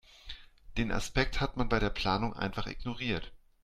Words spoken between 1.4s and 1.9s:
man bei